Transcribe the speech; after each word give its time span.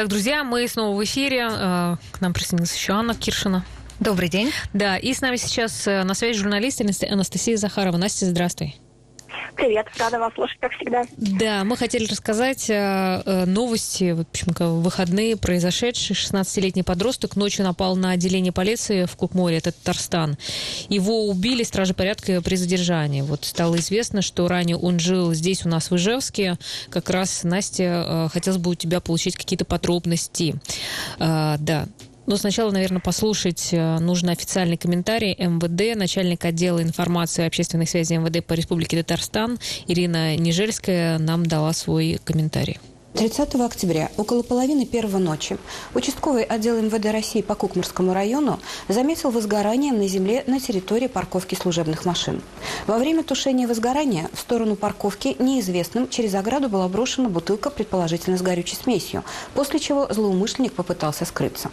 Так, 0.00 0.08
друзья, 0.08 0.44
мы 0.44 0.66
снова 0.66 0.96
в 0.96 1.04
эфире. 1.04 1.46
Э, 1.50 1.96
к 2.10 2.22
нам 2.22 2.32
присоединилась 2.32 2.74
еще 2.74 2.94
Анна 2.94 3.14
Киршина. 3.14 3.66
Добрый 3.98 4.30
день. 4.30 4.50
Да, 4.72 4.96
и 4.96 5.12
с 5.12 5.20
нами 5.20 5.36
сейчас 5.36 5.86
э, 5.86 6.04
на 6.04 6.14
связи 6.14 6.38
журналист 6.38 6.80
Анастасия 7.02 7.58
Захарова. 7.58 7.98
Настя, 7.98 8.24
здравствуй. 8.24 8.76
Привет, 9.56 9.86
рада 9.98 10.18
вас 10.18 10.32
слушать, 10.34 10.58
как 10.60 10.72
всегда. 10.72 11.04
Да, 11.16 11.64
мы 11.64 11.76
хотели 11.76 12.06
рассказать 12.06 12.70
э, 12.70 13.22
э 13.24 13.44
новости, 13.46 14.12
в 14.12 14.20
общем, 14.20 14.82
выходные 14.82 15.36
произошедшие. 15.36 16.14
16-летний 16.14 16.82
подросток 16.82 17.36
ночью 17.36 17.64
напал 17.64 17.96
на 17.96 18.12
отделение 18.12 18.52
полиции 18.52 19.04
в 19.04 19.16
Кукморе, 19.16 19.58
это 19.58 19.72
Татарстан. 19.72 20.36
Его 20.88 21.28
убили 21.28 21.62
стражи 21.62 21.94
порядка 21.94 22.40
при 22.42 22.56
задержании. 22.56 23.22
Вот 23.22 23.44
стало 23.44 23.76
известно, 23.76 24.22
что 24.22 24.48
ранее 24.48 24.76
он 24.76 24.98
жил 24.98 25.32
здесь 25.34 25.64
у 25.66 25.68
нас 25.68 25.90
в 25.90 25.96
Ижевске. 25.96 26.56
Как 26.88 27.10
раз, 27.10 27.44
Настя, 27.44 28.04
э, 28.06 28.28
хотелось 28.32 28.58
бы 28.58 28.70
у 28.70 28.74
тебя 28.74 29.00
получить 29.00 29.36
какие-то 29.36 29.64
подробности. 29.64 30.54
Э, 31.18 31.56
да, 31.58 31.86
но 32.30 32.36
сначала, 32.36 32.70
наверное, 32.70 33.00
послушать 33.00 33.70
э, 33.72 33.98
нужно 33.98 34.30
официальный 34.30 34.76
комментарий 34.76 35.34
МВД, 35.34 35.98
начальник 35.98 36.44
отдела 36.44 36.80
информации 36.80 37.42
и 37.42 37.46
общественной 37.46 37.88
связи 37.88 38.14
МВД 38.14 38.46
по 38.46 38.52
Республике 38.52 38.98
Татарстан 38.98 39.58
Ирина 39.88 40.36
Нижельская 40.36 41.18
нам 41.18 41.44
дала 41.44 41.72
свой 41.72 42.20
комментарий. 42.22 42.78
30 43.14 43.56
октября, 43.56 44.12
около 44.16 44.42
половины 44.42 44.86
первого 44.86 45.18
ночи, 45.18 45.58
участковый 45.92 46.44
отдел 46.44 46.80
МВД 46.80 47.06
России 47.06 47.42
по 47.42 47.56
Кукмарскому 47.56 48.14
району 48.14 48.60
заметил 48.86 49.32
возгорание 49.32 49.92
на 49.92 50.06
земле 50.06 50.44
на 50.46 50.60
территории 50.60 51.08
парковки 51.08 51.56
служебных 51.56 52.04
машин. 52.04 52.42
Во 52.86 52.98
время 52.98 53.24
тушения 53.24 53.66
возгорания 53.66 54.30
в 54.32 54.38
сторону 54.38 54.76
парковки 54.76 55.34
неизвестным 55.40 56.08
через 56.08 56.36
ограду 56.36 56.68
была 56.68 56.86
брошена 56.86 57.28
бутылка, 57.28 57.70
предположительно 57.70 58.38
с 58.38 58.42
горючей 58.42 58.76
смесью, 58.76 59.24
после 59.54 59.80
чего 59.80 60.06
злоумышленник 60.08 60.74
попытался 60.74 61.24
скрыться. 61.24 61.72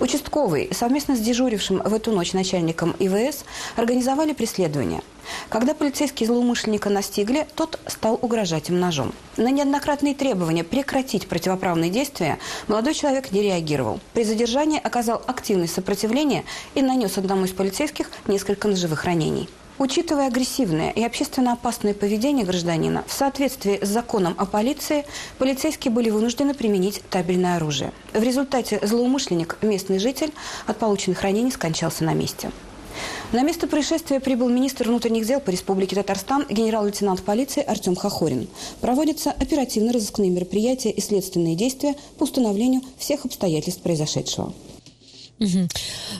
Участковый 0.00 0.70
совместно 0.72 1.16
с 1.16 1.20
дежурившим 1.20 1.82
в 1.84 1.94
эту 1.94 2.12
ночь 2.12 2.32
начальником 2.32 2.94
ИВС 2.98 3.44
организовали 3.76 4.32
преследование. 4.32 5.02
Когда 5.48 5.74
полицейские 5.74 6.26
злоумышленника 6.26 6.90
настигли, 6.90 7.46
тот 7.54 7.78
стал 7.86 8.18
угрожать 8.20 8.70
им 8.70 8.80
ножом. 8.80 9.12
На 9.36 9.50
неоднократные 9.50 10.14
требования 10.14 10.64
прекратить 10.64 11.28
противоправные 11.28 11.90
действия 11.90 12.38
молодой 12.66 12.94
человек 12.94 13.32
не 13.32 13.42
реагировал. 13.42 14.00
При 14.14 14.24
задержании 14.24 14.80
оказал 14.82 15.22
активное 15.26 15.68
сопротивление 15.68 16.44
и 16.74 16.82
нанес 16.82 17.16
одному 17.18 17.44
из 17.44 17.52
полицейских 17.52 18.10
несколько 18.26 18.68
ножевых 18.68 19.04
ранений. 19.04 19.48
Учитывая 19.78 20.26
агрессивное 20.26 20.90
и 20.90 21.04
общественно 21.04 21.52
опасное 21.52 21.94
поведение 21.94 22.44
гражданина, 22.44 23.04
в 23.06 23.12
соответствии 23.12 23.78
с 23.80 23.88
законом 23.88 24.34
о 24.36 24.44
полиции, 24.44 25.06
полицейские 25.38 25.92
были 25.92 26.10
вынуждены 26.10 26.52
применить 26.52 27.00
табельное 27.10 27.56
оружие. 27.56 27.92
В 28.12 28.20
результате 28.20 28.80
злоумышленник, 28.82 29.56
местный 29.62 30.00
житель, 30.00 30.32
от 30.66 30.78
полученных 30.78 31.22
ранений 31.22 31.52
скончался 31.52 32.02
на 32.02 32.12
месте. 32.12 32.50
На 33.30 33.42
место 33.42 33.68
происшествия 33.68 34.18
прибыл 34.18 34.48
министр 34.48 34.88
внутренних 34.88 35.24
дел 35.24 35.38
по 35.38 35.50
Республике 35.50 35.94
Татарстан 35.94 36.44
генерал-лейтенант 36.48 37.22
полиции 37.22 37.62
Артем 37.62 37.94
Хохорин. 37.94 38.48
Проводятся 38.80 39.30
оперативно-розыскные 39.30 40.30
мероприятия 40.30 40.90
и 40.90 41.00
следственные 41.00 41.54
действия 41.54 41.94
по 42.18 42.24
установлению 42.24 42.82
всех 42.96 43.24
обстоятельств 43.24 43.82
произошедшего. 43.82 44.52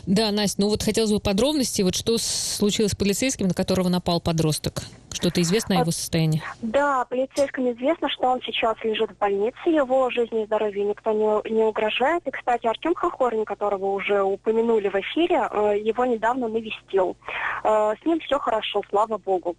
Да, 0.07 0.31
Настя, 0.31 0.61
ну 0.61 0.69
вот 0.69 0.83
хотелось 0.83 1.11
бы 1.11 1.21
подробностей, 1.21 1.85
вот 1.85 1.95
что 1.95 2.19
случилось 2.19 2.93
с 2.93 2.97
полицейским, 2.97 3.49
на 3.49 3.55
которого 3.55 3.89
напал 3.89 4.21
подросток? 4.21 4.85
Что-то 5.19 5.43
известно 5.43 5.79
о 5.79 5.81
его 5.81 5.91
состоянии? 5.91 6.41
Да, 6.63 7.05
полицейскому 7.07 7.73
известно, 7.73 8.09
что 8.09 8.29
он 8.29 8.41
сейчас 8.41 8.77
лежит 8.85 9.11
в 9.11 9.19
больнице, 9.19 9.59
его 9.65 10.09
жизни 10.11 10.45
и 10.45 10.47
здоровью 10.47 10.87
никто 10.87 11.11
не, 11.11 11.53
не 11.53 11.65
угрожает. 11.65 12.25
И, 12.25 12.31
кстати, 12.31 12.69
Артем 12.69 12.95
Хохорин, 12.95 13.45
которого 13.45 13.87
уже 13.87 14.23
упомянули 14.23 14.89
в 14.89 14.95
эфире, 14.95 15.49
э, 15.51 15.79
его 15.83 16.05
недавно 16.05 16.47
навестил. 16.47 17.17
Э, 17.65 17.95
с 18.01 18.07
ним 18.07 18.21
все 18.21 18.39
хорошо, 18.39 18.81
слава 18.91 19.19
богу. 19.19 19.57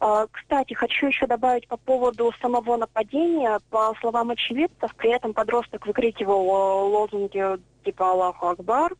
Э, 0.00 0.26
кстати, 0.32 0.72
хочу 0.72 1.08
еще 1.08 1.26
добавить 1.26 1.68
по 1.68 1.76
поводу 1.76 2.32
самого 2.40 2.78
нападения. 2.78 3.60
По 3.68 3.92
словам 4.00 4.30
очевидцев, 4.30 4.94
при 4.96 5.10
этом 5.10 5.34
подросток 5.34 5.86
выкрикивал 5.86 6.88
лозунги 6.88 7.58
типа 7.84 8.12
Аллаху 8.12 8.46
Акбар. 8.46 8.94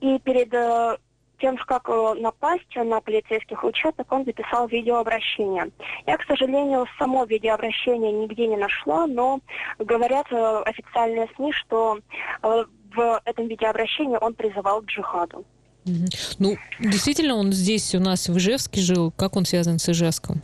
И 0.00 0.18
перед 0.20 0.54
тем, 1.40 1.56
как 1.56 1.88
э, 1.88 2.14
напасть 2.20 2.74
на 2.76 3.00
полицейских 3.00 3.64
участок, 3.64 4.10
он 4.12 4.24
записал 4.24 4.68
видеообращение. 4.68 5.70
Я, 6.06 6.16
к 6.16 6.24
сожалению, 6.24 6.86
само 6.98 7.24
видеообращение 7.24 8.12
нигде 8.12 8.46
не 8.46 8.56
нашла, 8.56 9.06
но 9.06 9.40
говорят 9.78 10.26
э, 10.30 10.62
официальные 10.66 11.28
СМИ, 11.36 11.52
что 11.52 11.98
в 12.42 13.20
этом 13.24 13.48
видеообращении 13.48 14.18
он 14.20 14.34
призывал 14.34 14.82
к 14.82 14.86
джихаду. 14.86 15.44
Ну, 16.38 16.56
действительно, 16.78 17.36
он 17.36 17.52
здесь 17.52 17.94
у 17.94 18.00
нас 18.00 18.28
в 18.28 18.36
Ижевске 18.36 18.80
жил. 18.80 19.12
Как 19.12 19.36
он 19.36 19.44
связан 19.44 19.78
с 19.78 19.88
Ижевском? 19.88 20.42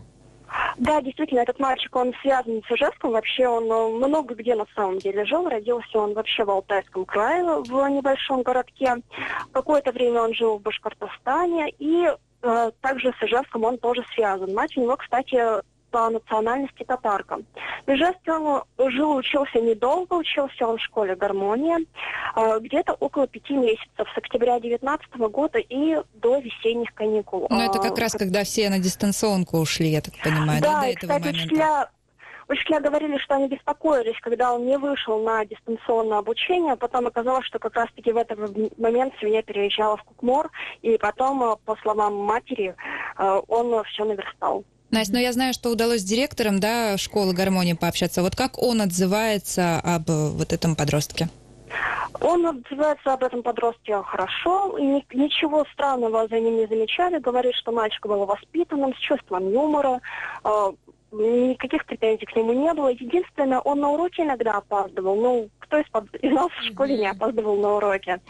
Да, 0.79 1.01
действительно, 1.01 1.41
этот 1.41 1.59
мальчик, 1.59 1.95
он 1.97 2.13
связан 2.21 2.63
с 2.63 2.71
Ижевском. 2.71 3.13
Вообще 3.13 3.49
он 3.49 3.65
э, 3.71 4.07
много 4.07 4.35
где 4.35 4.55
на 4.55 4.67
самом 4.75 4.99
деле 4.99 5.25
жил. 5.25 5.49
Родился 5.49 5.99
он 5.99 6.13
вообще 6.13 6.45
в 6.45 6.51
Алтайском 6.51 7.05
крае, 7.07 7.45
в 7.45 7.89
небольшом 7.89 8.43
городке. 8.43 8.97
Какое-то 9.53 9.93
время 9.93 10.23
он 10.23 10.35
жил 10.35 10.59
в 10.59 10.63
Башкортостане. 10.63 11.71
И 11.79 12.07
э, 12.43 12.71
также 12.83 13.13
с 13.19 13.23
Ижевском 13.23 13.65
он 13.65 13.79
тоже 13.79 14.05
связан. 14.15 14.53
Мать 14.53 14.77
у 14.77 14.83
него, 14.83 14.97
кстати, 14.97 15.41
по 15.97 16.11
национальности 16.11 16.85
татарка. 16.85 17.39
Ижевске 17.87 18.33
он 18.33 18.63
жил, 18.91 19.17
учился 19.17 19.61
недолго, 19.61 20.13
учился 20.13 20.67
он 20.67 20.77
в 20.77 20.83
школе 20.83 21.17
гармония, 21.17 21.79
а, 22.35 22.59
где-то 22.59 22.93
около 23.01 23.27
пяти 23.27 23.55
месяцев, 23.55 24.07
с 24.15 24.19
октября 24.19 24.61
2019 24.61 25.15
года 25.31 25.59
и 25.59 25.97
до 26.17 26.39
весенних 26.39 26.93
каникул. 26.93 27.47
Ну, 27.49 27.61
это 27.63 27.79
как 27.79 27.97
а, 27.97 28.01
раз, 28.03 28.13
когда 28.13 28.45
все 28.45 28.69
на 28.69 28.79
дистанционку 28.79 29.57
ушли, 29.57 29.89
я 29.89 30.03
так 30.03 30.13
понимаю, 30.23 30.61
да, 30.61 30.73
да 30.73 30.81
до 30.83 30.87
этого 30.89 31.13
кстати, 31.13 31.25
момента? 31.25 31.45
Учителя, 31.47 31.91
учителя 32.49 32.81
говорили, 32.81 33.17
что 33.17 33.37
они 33.37 33.49
беспокоились, 33.49 34.21
когда 34.21 34.53
он 34.53 34.67
не 34.67 34.77
вышел 34.77 35.23
на 35.23 35.47
дистанционное 35.47 36.19
обучение. 36.19 36.77
Потом 36.77 37.07
оказалось, 37.07 37.47
что 37.47 37.59
как 37.59 37.75
раз-таки 37.75 38.13
в 38.13 38.19
этот 38.19 38.39
момент 38.77 39.15
семья 39.19 39.43
переезжала 39.43 39.97
в 39.97 40.05
Кукмор, 40.05 40.51
и 40.83 40.99
потом, 40.99 41.57
по 41.65 41.75
словам 41.77 42.17
матери, 42.17 42.77
он 43.17 43.83
все 43.85 44.05
наверстал. 44.05 44.63
Настя, 44.97 45.13
ну 45.13 45.21
я 45.21 45.33
знаю, 45.35 45.53
что 45.53 45.69
удалось 45.69 46.01
с 46.01 46.05
директором 46.05 46.59
да, 46.59 46.97
школы 46.97 47.35
гармонии 47.35 47.75
пообщаться. 47.75 48.23
Вот 48.23 48.35
как 48.35 48.57
он 48.57 48.81
отзывается 48.81 49.79
об 49.81 50.09
э, 50.09 50.31
вот 50.31 50.55
этом 50.55 50.75
подростке? 50.75 51.29
Он 52.19 52.47
отзывается 52.47 53.13
об 53.13 53.23
этом 53.23 53.43
подростке 53.43 54.01
хорошо, 54.03 54.79
ничего 54.79 55.67
странного 55.75 56.27
за 56.29 56.41
ним 56.41 56.57
не 56.57 56.67
замечали, 56.67 57.19
говорит, 57.19 57.55
что 57.57 57.73
мальчик 57.73 58.07
был 58.07 58.25
воспитанным, 58.25 58.95
с 58.95 58.99
чувством 58.99 59.53
юмора, 59.53 60.01
э, 60.45 60.73
никаких 61.13 61.85
претензий 61.85 62.25
к 62.25 62.35
нему 62.35 62.55
не 62.55 62.73
было. 62.73 62.89
Единственное, 62.89 63.61
он 63.61 63.81
на 63.81 63.91
уроке 63.91 64.23
иногда 64.23 64.53
опаздывал. 64.53 65.17
Ну, 65.17 65.51
кто 65.59 65.79
из, 65.79 65.87
из 66.23 66.33
нас 66.33 66.51
в 66.53 66.73
школе 66.73 66.97
не 66.97 67.09
опаздывал 67.09 67.57
на 67.57 67.75
уроке? 67.75 68.21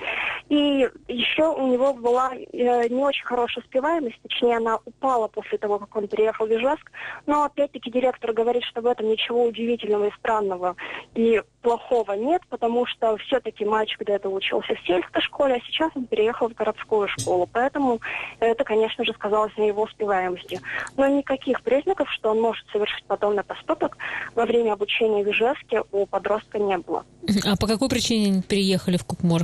И 0.48 0.88
еще 1.08 1.48
у 1.48 1.66
него 1.72 1.92
была 1.92 2.32
э, 2.34 2.88
не 2.88 3.02
очень 3.02 3.24
хорошая 3.24 3.64
успеваемость, 3.64 4.16
точнее 4.22 4.58
она 4.58 4.78
упала 4.84 5.26
после 5.26 5.58
того, 5.58 5.80
как 5.80 5.94
он 5.96 6.06
переехал 6.06 6.46
в 6.46 6.50
Ижевск. 6.50 6.90
Но 7.26 7.44
опять-таки 7.44 7.90
директор 7.90 8.32
говорит, 8.32 8.62
что 8.64 8.80
в 8.80 8.86
этом 8.86 9.08
ничего 9.08 9.44
удивительного 9.44 10.06
и 10.06 10.12
странного 10.18 10.76
и 11.14 11.42
плохого 11.62 12.12
нет, 12.12 12.42
потому 12.48 12.86
что 12.86 13.16
все-таки 13.16 13.64
мальчик 13.64 14.00
где-то 14.00 14.28
учился 14.28 14.76
в 14.76 14.86
сельской 14.86 15.20
школе, 15.22 15.54
а 15.56 15.66
сейчас 15.66 15.90
он 15.96 16.06
переехал 16.06 16.48
в 16.48 16.54
городскую 16.54 17.08
школу. 17.08 17.48
Поэтому 17.52 18.00
это, 18.38 18.62
конечно 18.62 19.04
же, 19.04 19.12
сказалось 19.14 19.56
на 19.56 19.64
его 19.64 19.82
успеваемости. 19.82 20.60
Но 20.96 21.08
никаких 21.08 21.60
признаков, 21.62 22.08
что 22.12 22.30
он 22.30 22.40
может 22.40 22.64
совершить 22.68 23.04
подобный 23.06 23.42
поступок 23.42 23.98
во 24.36 24.46
время 24.46 24.74
обучения 24.74 25.24
в 25.24 25.30
Ижевске 25.30 25.82
у 25.90 26.06
подростка 26.06 26.60
не 26.60 26.78
было. 26.78 27.04
А 27.44 27.56
по 27.56 27.66
какой 27.66 27.88
причине 27.88 28.42
переехали 28.42 28.96
в 28.96 29.04
Кукмор? 29.04 29.42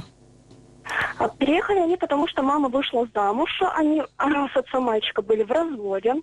А, 1.19 1.29
переехали 1.29 1.79
они, 1.79 1.97
потому 1.97 2.27
что 2.29 2.43
мама 2.43 2.69
вышла 2.69 3.07
замуж, 3.15 3.51
они 3.77 4.03
с 4.19 4.57
отцом 4.57 4.85
мальчика 4.85 5.23
были 5.23 5.43
в 5.43 5.51
разводе. 5.51 6.15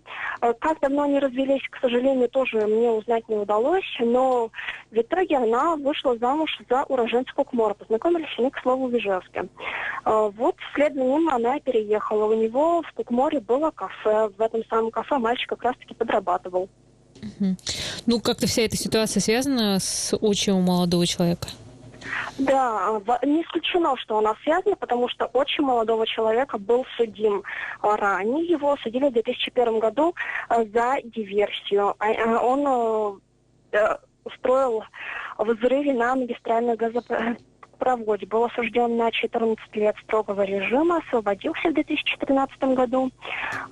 А, 0.42 0.54
как 0.54 0.80
давно 0.80 1.04
они 1.04 1.20
развелись, 1.20 1.62
к 1.70 1.80
сожалению, 1.80 2.30
тоже 2.30 2.66
мне 2.68 2.90
узнать 2.90 3.28
не 3.30 3.36
удалось, 3.36 3.86
но 4.00 4.52
в 4.92 4.96
итоге 4.96 5.38
она 5.38 5.76
вышла 5.76 6.18
замуж 6.18 6.50
за 6.70 6.84
уроженца 6.84 7.34
Кукмора. 7.34 7.74
Познакомились 7.74 8.34
они, 8.38 8.50
к 8.50 8.62
слову, 8.62 8.88
в 8.88 8.98
Ижевске. 8.98 9.48
А, 10.04 10.30
вот 10.30 10.56
вслед 10.72 10.94
за 10.94 11.02
ним 11.02 11.30
она 11.30 11.60
переехала. 11.60 12.26
У 12.26 12.34
него 12.34 12.82
в 12.82 12.92
Кукморе 12.94 13.40
было 13.40 13.72
кафе. 13.72 14.30
В 14.38 14.42
этом 14.42 14.64
самом 14.70 14.92
кафе 14.92 15.18
мальчик 15.18 15.50
как 15.50 15.64
раз-таки 15.64 15.94
подрабатывал. 15.94 16.70
Ну, 18.06 18.22
как-то 18.22 18.48
вся 18.48 18.64
эта 18.64 18.78
ситуация 18.78 19.20
связана 19.20 19.80
с 19.80 20.14
отчимом 20.22 20.64
молодого 20.64 21.06
человека? 21.06 21.48
Да, 22.38 23.02
не 23.24 23.44
исключено, 23.44 23.96
что 23.98 24.18
она 24.18 24.36
связана, 24.44 24.76
потому 24.76 25.10
что 25.10 25.26
очень 25.26 25.64
молодого 25.64 26.08
человека 26.08 26.58
был 26.58 26.86
судим 26.98 27.44
ранее. 27.82 28.46
Его 28.46 28.78
судили 28.78 29.10
в 29.10 29.14
2001 29.14 29.80
году 29.80 30.16
э, 30.50 30.66
за 30.74 30.98
диверсию. 31.04 31.96
А, 32.00 32.10
э, 32.10 32.38
он 32.38 33.20
э, 33.72 33.98
устроил 34.24 34.84
взрыве 35.38 35.94
на 35.94 36.16
магистральной 36.16 36.76
газопроводе 36.76 37.38
проводе 37.80 38.26
был 38.28 38.44
осужден 38.44 38.98
на 38.98 39.12
14 39.12 39.76
лет 39.76 39.96
строгого 40.04 40.44
режима, 40.44 40.98
освободился 40.98 41.70
в 41.70 41.74
2013 41.74 42.60
году. 42.76 43.10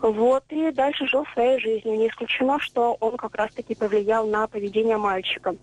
Вот, 0.02 0.44
и 0.50 0.72
дальше 0.72 1.06
жил 1.08 1.26
своей 1.34 1.60
жизнью. 1.60 1.98
Не 1.98 2.08
исключено, 2.08 2.60
что 2.60 2.98
он 3.00 3.18
как 3.18 3.36
раз-таки 3.36 3.76
повлиял 3.76 4.26
на 4.26 4.48
поведение 4.48 4.98
мальчика. 4.98 5.56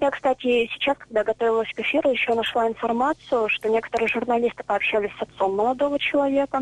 Я, 0.00 0.10
кстати, 0.10 0.68
сейчас, 0.72 0.98
когда 0.98 1.24
готовилась 1.24 1.72
к 1.72 1.80
эфиру, 1.80 2.10
еще 2.10 2.34
нашла 2.34 2.68
информацию, 2.68 3.48
что 3.48 3.68
некоторые 3.68 4.08
журналисты 4.08 4.64
пообщались 4.64 5.12
с 5.18 5.22
отцом 5.22 5.56
молодого 5.56 5.98
человека. 5.98 6.60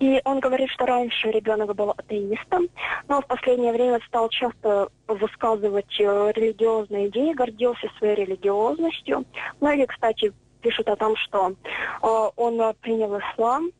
И 0.00 0.20
он 0.24 0.40
говорит, 0.40 0.70
что 0.70 0.86
раньше 0.86 1.30
ребенок 1.30 1.74
был 1.74 1.90
атеистом, 1.90 2.68
но 3.08 3.20
в 3.20 3.26
последнее 3.26 3.72
время 3.72 4.00
стал 4.08 4.28
часто 4.28 4.88
высказывать 5.06 6.00
э, 6.00 6.32
религиозные 6.34 7.08
идеи, 7.08 7.32
гордился 7.32 7.88
своей 7.98 8.16
религиозностью. 8.16 9.24
Многие, 9.60 9.86
кстати, 9.86 10.32
пишут 10.64 10.88
о 10.88 10.96
том, 10.96 11.14
что 11.16 11.52
э, 12.02 12.30
он 12.36 12.74
принял 12.80 13.18
ислам 13.18 13.70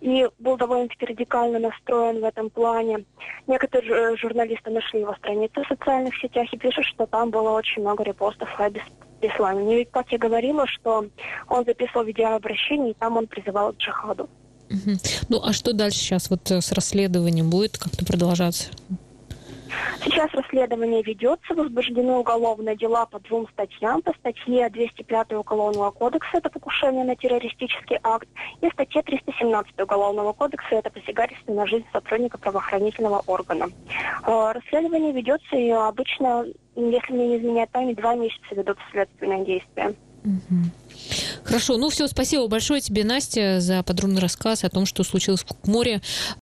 и 0.00 0.28
был 0.38 0.56
довольно-таки 0.56 1.06
радикально 1.06 1.58
настроен 1.58 2.20
в 2.20 2.24
этом 2.24 2.50
плане. 2.50 3.04
Некоторые 3.46 4.14
э, 4.14 4.16
журналисты 4.16 4.70
нашли 4.70 5.00
его 5.00 5.14
страницы 5.14 5.62
в 5.62 5.68
социальных 5.68 6.16
сетях 6.16 6.52
и 6.52 6.58
пишут, 6.58 6.84
что 6.86 7.06
там 7.06 7.30
было 7.30 7.50
очень 7.50 7.82
много 7.82 8.02
репостов 8.04 8.48
о 8.58 8.70
исламе. 9.20 9.62
Мне 9.62 9.76
ведь, 9.76 9.90
как 9.90 10.10
я 10.12 10.18
говорила, 10.18 10.66
что 10.66 11.06
он 11.48 11.64
записывал 11.64 12.04
видеообращение, 12.04 12.90
и 12.92 12.94
там 12.94 13.16
он 13.16 13.26
призывал 13.26 13.72
к 13.72 13.76
джихаду. 13.76 14.28
Ну, 15.28 15.40
а 15.42 15.52
что 15.52 15.72
дальше 15.72 15.98
сейчас 15.98 16.30
вот 16.30 16.50
э, 16.50 16.60
с 16.60 16.72
расследованием 16.72 17.50
будет 17.50 17.76
как-то 17.78 18.04
продолжаться? 18.04 18.70
Сейчас 20.04 20.30
расследование 20.32 21.02
ведется, 21.02 21.54
возбуждены 21.54 22.12
уголовные 22.12 22.76
дела 22.76 23.06
по 23.06 23.18
двум 23.20 23.48
статьям. 23.52 24.02
По 24.02 24.12
статье 24.14 24.68
205 24.68 25.32
Уголовного 25.32 25.90
кодекса– 25.90 26.30
это 26.34 26.50
покушение 26.50 27.04
на 27.04 27.16
террористический 27.16 27.98
акт, 28.02 28.28
и 28.60 28.68
статье 28.70 29.02
317 29.02 29.80
Уголовного 29.80 30.32
кодекса– 30.32 30.66
это 30.70 30.90
посягательство 30.90 31.52
на 31.52 31.66
жизнь 31.66 31.86
сотрудника 31.92 32.38
правоохранительного 32.38 33.22
органа. 33.26 33.66
Э, 34.26 34.52
расследование 34.52 35.12
ведется, 35.12 35.56
и 35.56 35.70
обычно, 35.70 36.44
если 36.76 37.12
мне 37.12 37.28
не 37.28 37.36
изменяет 37.38 37.70
память, 37.70 37.96
два 37.96 38.14
месяца 38.14 38.54
ведут 38.54 38.78
следственные 38.90 39.44
действия. 39.44 39.94
Хорошо, 41.44 41.76
ну 41.76 41.90
все, 41.90 42.08
спасибо 42.08 42.48
большое 42.48 42.80
тебе, 42.80 43.04
Настя, 43.04 43.60
за 43.60 43.82
подробный 43.82 44.22
рассказ 44.22 44.64
о 44.64 44.70
том, 44.70 44.86
что 44.86 45.04
случилось 45.04 45.42
в 45.42 45.46
Кукморе. 45.46 46.00